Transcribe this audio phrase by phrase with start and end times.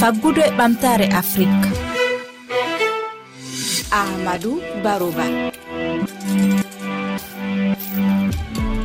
[0.00, 1.68] faggudu e ɓamtare afrique
[4.00, 5.24] ahmadou barouba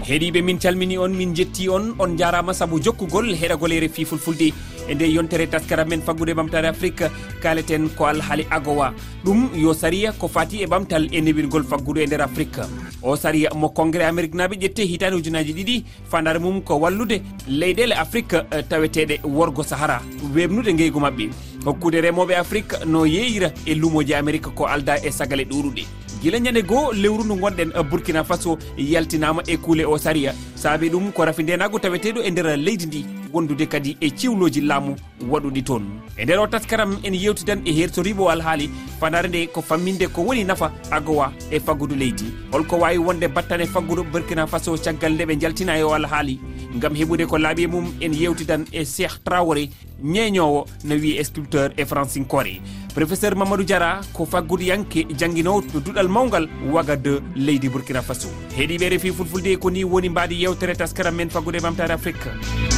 [0.07, 4.47] heeɗiɓe min calmini on min jetti on on jarama saabu jokkugol heɗagol ere fi fulfulde.
[4.89, 7.09] e nde yontere taskara men faggude ɓamtare afrique
[7.41, 8.93] kaleten ko alhaali agowa.
[9.25, 12.61] Ɗum yo sariya ko fati e ɓamtal e newirgol faggudu e nder afrique.
[13.01, 17.93] O sariya mo congrès amérique naɓe ƴette hitande ujunaji ɗiɗi fandare mum ko wallude leyɗele
[17.93, 20.01] afrique e taweteɗe worgo sahara.
[20.35, 21.29] Webnude ngeygu mabɓe
[21.65, 25.85] hokkude remoɓe afrique no yeeyira e lumoji amérique ko alda e sagale ɗuɗuɗe
[26.21, 30.33] gila ñande goho lewru ndu gonɗen e burkina faso yaltinama e kuule o sariya.
[30.55, 33.20] Saabi ɗum ko rafi ndenago taweteɗo e nder leydi ndi.
[33.33, 34.95] wondude kadi e ciwloji laamu
[35.29, 35.83] waɗuɗi toon.
[36.17, 40.43] E nder o taskaram en yewtidan e hertoriɓo alhaali fanare nde ko famminde ko woni
[40.43, 42.25] nafa agowa e faggudu leydi.
[42.51, 46.39] Holko wawi wonde battane faggudu burkina faso caggal nde ɓe jaltina e o alhaali.
[46.79, 49.69] Gam heɓude ko laaɓi mum en yewtidan e cheikh trawore
[50.03, 52.59] ñeñowo no wiye sculpteur e francine kore
[52.95, 58.27] professeur mamadou diara ko faggudu yanke jangguinowo to duɗal mawgal waga de leydi burkina faso.
[58.57, 62.70] Heeɗiɓe refi fulfulde ko ni woni mbaɗi yewtere taskaram men faggude mamtare afrique.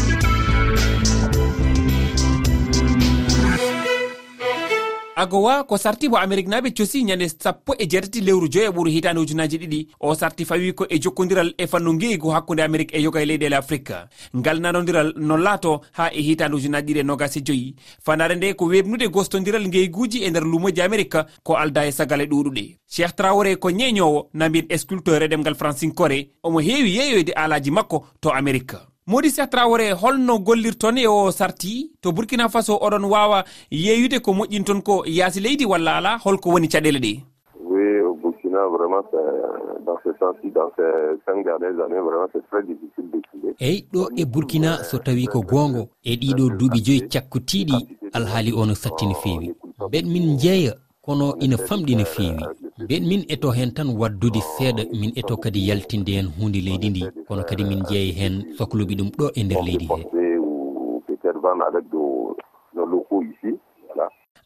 [5.24, 8.90] agowa ko sarti mo amérique naɓe cosi ñande sappo e jeetati lewru joyi e ɓuuru
[8.92, 9.88] hitande ujunaji ɗiɗi.
[10.00, 13.56] O sarti fawi ko e jokkodiral e fannu ngeygu hakkude amérique e yoga e leyɗele
[13.56, 13.96] afrique
[14.36, 17.76] ngal nanodiral no laato ha e hitande ujunaji ɗiɗi e nogas e joyi.
[18.06, 22.78] Fanare nde ko webnude gostodiral ngeyguji e nder lumoji amérique ko alda e sagale ɗuɗuɗe
[22.88, 28.30] cheikh traore ko ñeñowo na sculpteur e ɗemgal francinkore omo heewi yeeyoyde alaji makko to
[28.30, 34.32] amérique modisia traore holno gollirton e o sarti to burkina faso oɗon wawa yeeyude ko
[34.34, 37.14] moƴƴin ton ko yaasi leydi walla ala holko woni caɗele ɗe?
[37.60, 39.04] Oui au burkina vraiment
[39.86, 43.24] dans ce sens ci dans ces cinq dernières années vraiment c'est très difficile de
[43.60, 47.78] eyyi ɗo e burkina so tawi ko gongo e ɗiɗo duuɓi joyi cakkutiɗi
[48.14, 49.54] alhaali o no satti no feewi.
[49.92, 52.44] Ɓen min jeeya kono ina famɗi no feewi.
[52.78, 57.04] mbiyen min eto hen tan waddude seeɗa min eto kadi yaltinde hen hunde leydi ndi.
[57.28, 60.02] Kono kadi min jeeya hen sohluɓe ɗum ɗo e nder leydi he.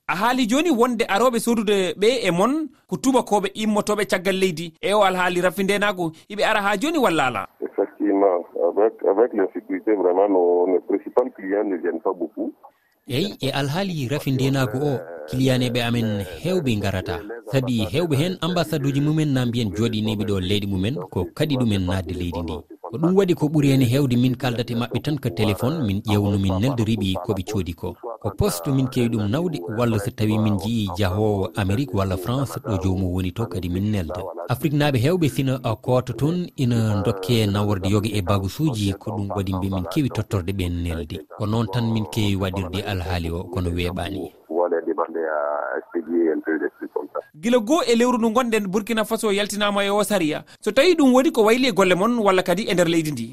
[0.10, 4.74] A haali joni wonde aroɓe sodude ɓe e mon ko tubakoɓe immotoɓe caggal leydi.
[4.82, 7.48] E o alhaali rafi ndenago iɓe ara ha joni walla ala?
[7.62, 8.40] Effectivement
[8.70, 12.54] avec avec l'insécurité vraiment nos, nos principal client ne viennent pas beaucoup.
[13.16, 16.10] eyi e alhaali rafi ndenago o kiliyaneɓe amen
[16.44, 17.18] hewɓe garata
[17.52, 21.84] saabi hewɓe hen ambassade uji mumen na mbiyen jooɗineɓe ɗo leydi mumen ko kadi ɗumen
[21.88, 22.56] nadde leydi ndi.
[22.92, 26.00] ko ɗum waɗi ko ɓuri hen hewde min kaldata e maɓɓe tan ko téléphone min
[26.02, 27.96] ƴewnumin neldoriɓi koɓe coodi ko.
[28.22, 32.60] Ko poste min kewi ɗum nawde walla so tawi min jii jahowo amérique walla france
[32.60, 34.22] ɗo jomum woni to kadi min nelda.
[34.50, 39.54] Afrique naɓe hewɓe sina koota toon ina dokke naworde yoga e bagusuji ko ɗum waɗi
[39.56, 43.70] mbi min kewi tottorde ɓen nelde ko noon tan min kewi waɗirde alhaali o kono
[43.70, 44.32] weeɓani.
[44.50, 45.40] Waɗede mande a
[45.78, 47.07] expédié un peu d'explication
[47.42, 51.14] gila goo e lewru ndu gonɗen burkina faso yaltinama e o saria so tawi ɗum
[51.14, 53.28] woni ko wayli e golle moon walla kadi e nder leydi ndi?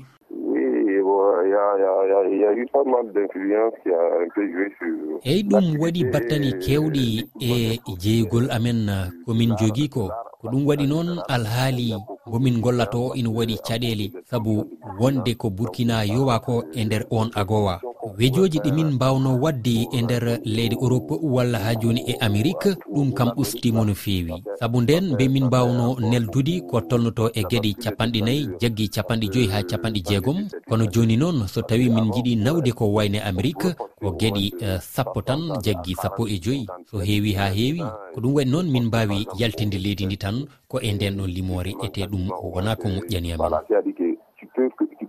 [5.25, 7.05] Eyi ɗum waɗi battani kewɗi
[7.41, 10.11] e jeeygol amen uh, komin jogii ko.
[10.41, 11.95] Ko ɗum waɗi noon alhaali
[12.31, 14.07] gomin gollato ina waɗi caɗeele.
[14.31, 14.65] Sabu
[15.01, 17.81] wonde ko burkina yowa ko e nder on agowa.
[18.19, 23.31] wejoji ɗimin mbawno wadde e nder leydi europe walla ha joni e amérique ɗum kam
[23.37, 24.43] ustimo no feewi.
[24.59, 29.49] Saabu nden mbe min mbawno neldude ko tolnoto e gueɗe capanɗe nayyi jaggui capanɗe joyyi
[29.53, 30.39] ha capanɗe jeegom.
[30.69, 34.79] Kono joni noon so tawi min jiiɗi nawde ko wayne amérique ko gueɗi uh, e,
[34.81, 37.83] sappo tan jaggui sappo e joyyi so heewi ha heewi
[38.15, 40.37] ko ɗum waɗi noon min mbawi yaltinde leydi ndi tan
[40.69, 43.53] ko e nden ɗon limore ete ɗum wona ko moƴƴani amen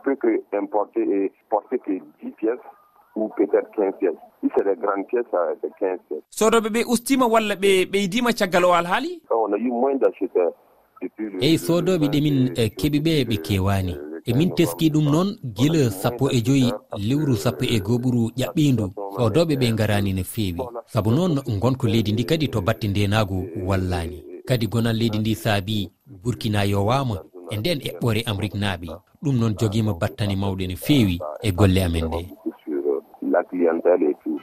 [0.05, 2.59] peut que importer et porter que 10 pièces
[3.15, 5.25] ou peut être 15 pièces si c'est des grandes pièces
[5.61, 9.21] c'est 15 pièces sodoɓe ɓe ustima walla ɓe ɓeydima caggal o alhaali?
[9.29, 10.53] On a eu moins d'acheteurs
[11.41, 13.95] eyi sodoɓe ɗemin eh, keɓiɓe ɓe ɓe kewani
[14.25, 16.71] emin teski ɗum noon guila sappo e joyi
[17.07, 18.85] lewru sappo e goɓuru ƴaɓɓindu
[19.17, 20.63] sodoɓe ɓe garani no feewi.
[20.91, 23.37] Saabu noon gonko leydi ndi kadi to batte ndenago
[23.67, 25.89] wallani kadi gonal leydi ndi saabi
[26.23, 27.15] burkina yowama
[27.51, 28.87] e nden eɓɓore amérique naaɓe
[29.23, 32.21] ɗum noon joguima battani mawɗe no feewi e golle amen nde.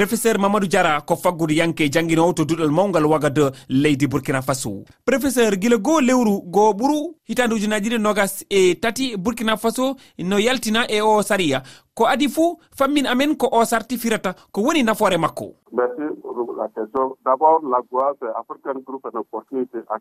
[0.00, 4.70] professeur mamadou diara ko faggudu yanke jangguinowo to duɗol mawgal wagade leydi burkina faso.
[5.04, 10.38] Professeur guila goo lewru goo ɓuuru hitande ujunaji ɗiɗi nogas e tati burkina faso no
[10.38, 11.62] yaltina e o saria
[11.94, 15.52] ko adi fuu fammin amen ko o sarti firata ko woni nafoore makko.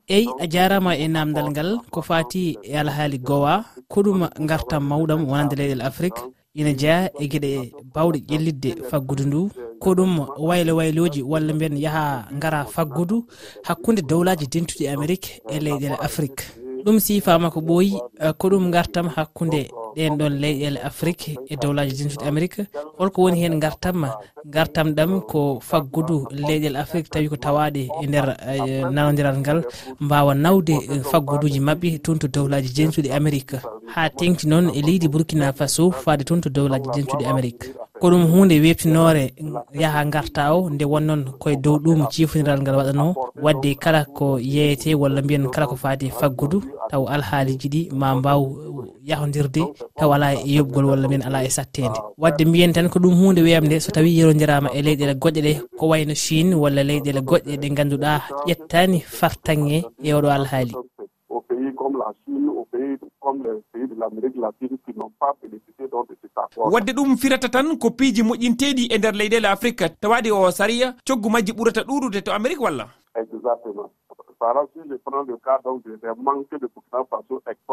[0.08, 5.56] Eyi a jarama e namdal ngal ko fati e alhaali gowa koɗum gartam mawɗam wonande
[5.60, 6.22] leyɗel afrique
[6.56, 7.52] ina jeeya e gueɗe
[7.94, 9.50] bawɗe ƴellidde faggudu ndu.
[9.80, 13.26] ko ɗum waylo wayloji walla mbiyen yaha gara faggudu
[13.64, 16.44] hakkude dowlaji dentuɗi amérique e leyɗele afrique.
[16.86, 21.96] Ɗum sifama ko ɓooyi eh, ko ɗum gartam hakkude ɗen ɗon leyɗele afrique e dowlaji
[21.98, 22.62] junsude amérique
[22.98, 24.08] holko woni hen gartam
[24.46, 29.64] gartam ɗam ko faggudu leyɗele afrique tawi ko tawaɗe e nder e, nanodiral ngal
[30.00, 33.58] mbawa nawde e, fagguduji mabɓe toon to dowlaji jensuɗe amérique
[33.96, 38.26] ha tengti noon e leydi burkina faso fade toon to dowlaji jensuɗe amérique ko ɗum
[38.32, 39.34] hunde webtinore
[39.82, 44.96] yaaha garta o nde wonnoon koye dow ɗum cifodiral ngal waɗano wadde kala ko yeyete
[44.96, 48.42] walla mbiyen kala ko faati faggudu taw alhaaliji ɗi ma mbaw
[49.10, 49.62] yahodirde
[50.00, 53.42] taw ala e yoɓgol walla min ala e sattede wadde mbiyen tan ko ɗum hunde
[53.42, 57.68] weemde so tawi yerodirama e leyɗele goɗɗe ɗe ko wayno chine walla leyɗele goɗɗe ɗe
[57.78, 58.12] ganduɗa
[58.48, 60.74] ƴettani fartange e oɗo alhaali.
[66.72, 71.30] Wadde ɗum firata tan ko piiji moƴƴinteɗi e nder leyɗele afrique tawaɗi o sariya coggu
[71.30, 72.86] majji ɓurata ɗuɗude to amérique walla?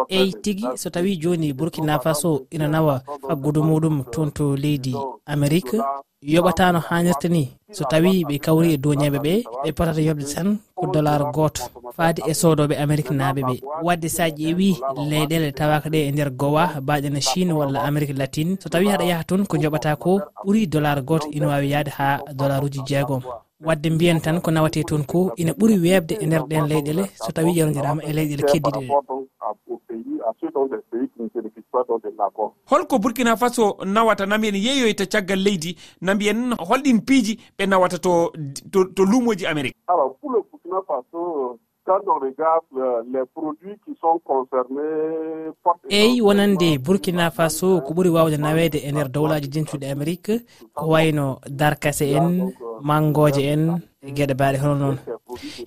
[0.08, 4.94] eyi tigi so tawi joni burkina faso ina nawa faggudu muɗum toon to leydi
[5.26, 5.78] amérique
[6.22, 7.42] yoɓatano hannirta ni.
[7.72, 9.32] So tawi ɓe kawri e dow ñeɓe ɓe
[9.62, 11.62] ɓe potata yoɓde tan ko dollar goto.
[11.96, 13.54] Faade e sodoɓe amérique naaɓe ɓe.
[13.86, 14.69] Wadde sa ƴeewi
[15.10, 18.56] leyɗele tawaka ɗe e nder gowa mbaɗene chine walla amérique latine.
[18.60, 22.20] So tawi haɗa yaaha toon ko joɓata ko ɓuuri dollar goto ina wawi yaade ha
[22.34, 23.22] dollar uji jeegom.
[23.61, 27.32] wadde mbiyen tan ko nawate toon ko ina ɓuri weebde e nder ɗen leyɗele so
[27.32, 28.88] tawi yerodirama e leyɗele keddiɗe ɗe.
[32.67, 37.99] Holko burkina faso nawata nami en yeeyoyta caggal leydi na mbiyen holɗin piiji ɓe nawata
[37.99, 38.32] to
[38.73, 44.18] to, to lumoji amérique alors pour le burkina faso quand regarde les produits qui sont
[44.24, 45.52] concernés
[45.88, 50.34] eyi wonande burkina faso ko ɓuuri wawde nawede e nder dowlaji dentuɗi amérique
[50.74, 52.52] ko wayno darkase en
[52.82, 53.62] mangoje en
[54.02, 54.96] e gueɗe baɗe hono noon.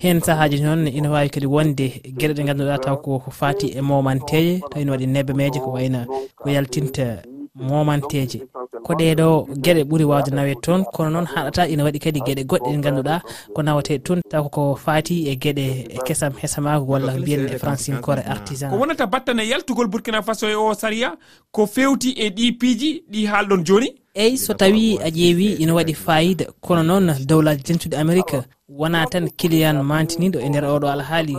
[0.02, 1.86] hen saahaji noon ina wawi kadi wonde
[2.18, 6.00] gueɗe ɗe ganduɗa taw ko fati e momanteje taw ina waɗi nebbe meje ko wayna
[6.36, 7.06] ko yaltinta
[7.54, 8.38] momanteje
[8.84, 12.70] ko ɗeɗo gueɗe ɓuuri wawde nawe toon kono noon haɗata ina waɗi kadi gueɗe goɗɗe
[12.72, 13.22] ɗe ganduɗa
[13.54, 15.64] ko nawate toon taw koko fati e gueɗe
[16.06, 18.70] kesam hesamago walla mbiyen e francine kore artisan.
[18.70, 21.16] Ko wonata battane yaltugol burkina faso e o saria
[21.52, 23.88] ko fewti e ɗi piiji ɗi haalɗon joni?
[24.14, 29.28] Eyyi so tawi a ƴeewi ina waɗi fayida kono noon dowlaji jentude amérique wona tan
[29.38, 31.36] kiliyan mantiniɗo e nder oɗo alhaali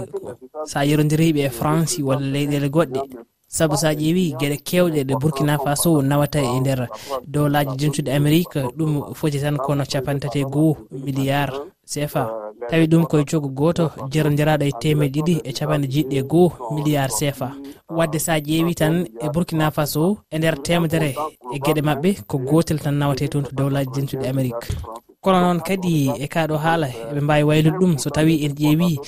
[0.66, 3.00] sa yerodiriɓe e france walla leyɗele goɗɗe.
[3.56, 6.88] saabu sa ƴeewi gueɗe kewɗe ɗe burkina faso nawata e nder
[7.28, 11.54] dowlaji jentuɗi amérique ɗum foti tan kono capantati e goho milliard
[11.92, 12.24] cfa
[12.70, 17.12] tawi ɗum koye cogo goto jerodiraɗo e temed ɗiɗi e capanɗe jiɗɗi e goho milliard
[17.12, 17.52] cfa
[17.90, 21.12] wadde sa ƴeewi tan e burkina faso e nder temedere
[21.54, 24.68] e gueɗe mabɓe ko gotel tan nawate toon to dowlaji jentuɗi amérique
[25.22, 29.00] kono noon kadi e kaɗo haala eɓe mbawi waylude ɗum so tawi en ƴeewi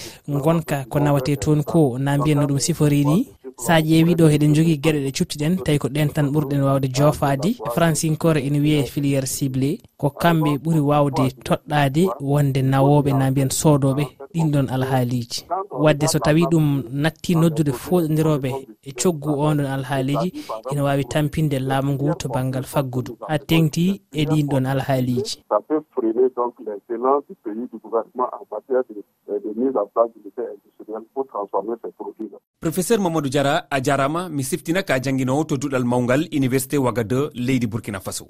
[0.44, 3.18] gonka ko nawate toon ko na mbiyanno ɗum sifori ni
[3.58, 7.56] sa ƴeewi ɗo eɗen jogui gueɗe ɗe cuptiɗen tawi ko ɗen tan ɓurɗen wawde joofade
[7.76, 9.80] francinkore ene wiye filiére ciblé.
[9.98, 14.04] Ko kamɓe ɓuuri wawde toɗɗade wonde nawoɓe na mbiyen sodoɓe
[14.34, 15.46] ɗin ɗon alhaaliji
[15.84, 18.50] wadde so tawi ɗum natti noddude foɗodiroɓe
[18.84, 20.30] e coggu onɗon alhaaliji
[20.72, 23.18] ina wawi tampinde laamu ngu to banggal faggudu.
[23.30, 25.38] Ha tengti e ɗin ɗon alhaaliji
[32.64, 37.36] professeur mamadou diara a jarama mi siftina ka jangguinowo to duɗal mawgal université waga 2
[37.36, 38.28] leydi burkina faso.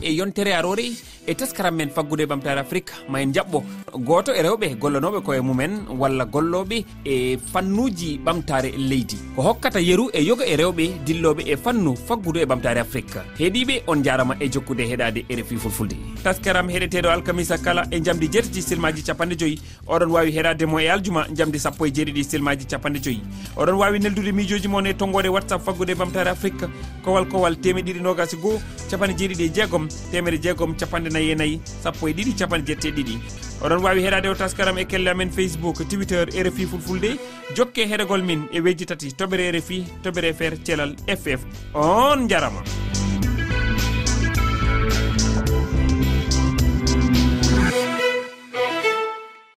[0.00, 0.86] E yontere arore
[1.26, 5.86] e taskaram men faggude ɓamtare afrique ma en jaɓɓo goto e rewɓe gollanoɓe koye mumen
[5.98, 9.16] walla golloɓe e fannuji ɓamtare leydi.
[9.36, 13.82] Ko hokkata yeru e yoga e rewɓe dilloɓe e fannu faggudu e ɓamtare afrique heeɗiɓe
[13.86, 15.96] on jarama e jokkude heɗade e rfi fulfulde.
[16.24, 21.26] Taskaram heɗeteɗo alkamisa kala e jamdi jeetati silmaji capanɗe joyyi oɗon wawi heɗademo e aljuma
[21.32, 23.22] jamdi sappo e jeeɗiɗi silmaji capanɗe joyyi
[23.56, 26.66] oɗon wawi neldude mijoji mon e tonggode whatsapp faggude e ɓamtare afrique
[27.04, 28.60] kowal kowal temeɗiɗi nogasi e goho
[28.90, 29.88] capanɗe jeeɗiɗi e jeegom.
[30.10, 33.18] Temere jeegom capanɗe nayyi e nayyi sappo e ɗiɗi capanɗe jeette e ɗiɗi.
[33.62, 37.10] Oɗon wawi heɗade o taskaram e kelle amen facebook twitter rfi fulfulde.
[37.56, 42.62] Jokke e heɗogol min e wejji tati toɓere rfi toɓere fr thelal ff on jarama